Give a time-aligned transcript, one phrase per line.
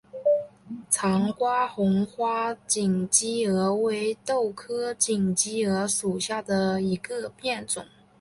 [0.89, 7.85] 长爪红花锦鸡儿为豆科锦鸡儿属下的一个变种。